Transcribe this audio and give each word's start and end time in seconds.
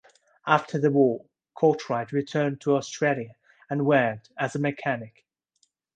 After 0.47 0.79
the 0.79 0.89
war, 0.89 1.25
Cartwright 1.55 2.11
returned 2.11 2.59
to 2.61 2.75
Australia 2.75 3.35
and 3.69 3.85
worked 3.85 4.31
as 4.35 4.55
a 4.55 4.59
mechanic. 4.59 5.27